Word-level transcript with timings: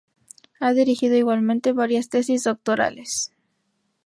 Ha 0.59 0.73
dirigido 0.73 1.15
igualmente 1.15 1.73
varias 1.73 2.09
tesis 2.09 2.45
doctorales. 2.45 3.31